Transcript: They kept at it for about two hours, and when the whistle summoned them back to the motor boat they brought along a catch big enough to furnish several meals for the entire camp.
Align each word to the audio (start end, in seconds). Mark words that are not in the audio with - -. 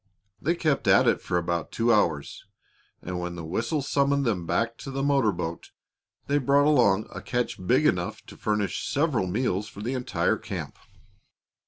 They 0.41 0.55
kept 0.55 0.87
at 0.87 1.07
it 1.07 1.21
for 1.21 1.37
about 1.37 1.71
two 1.71 1.93
hours, 1.93 2.43
and 3.03 3.19
when 3.19 3.35
the 3.35 3.45
whistle 3.45 3.83
summoned 3.83 4.25
them 4.25 4.47
back 4.47 4.79
to 4.79 4.89
the 4.89 5.03
motor 5.03 5.31
boat 5.31 5.69
they 6.25 6.39
brought 6.39 6.65
along 6.65 7.05
a 7.13 7.21
catch 7.21 7.63
big 7.67 7.85
enough 7.85 8.25
to 8.25 8.35
furnish 8.35 8.87
several 8.91 9.27
meals 9.27 9.67
for 9.67 9.81
the 9.83 9.93
entire 9.93 10.37
camp. 10.37 10.79